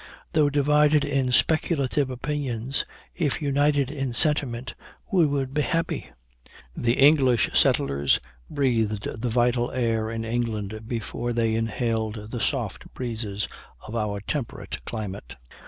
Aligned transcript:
Though 0.33 0.49
divided 0.49 1.05
in 1.05 1.31
speculative 1.31 2.09
opinions, 2.09 2.87
if 3.13 3.39
united 3.39 3.91
in 3.91 4.13
sentiment, 4.13 4.73
we 5.11 5.27
would 5.27 5.53
be 5.53 5.61
happy. 5.61 6.07
The 6.75 6.93
English 6.95 7.51
settlers 7.53 8.19
breathed 8.49 9.03
the 9.03 9.29
vital 9.29 9.69
air 9.69 10.09
in 10.09 10.25
England 10.25 10.87
before 10.87 11.33
they 11.33 11.53
inhaled 11.53 12.31
the 12.31 12.41
soft 12.41 12.91
breezes 12.95 13.47
of 13.87 13.95
our 13.95 14.19
temperate 14.19 14.83
climate. 14.85 15.35